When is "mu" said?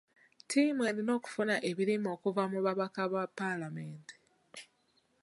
2.51-2.59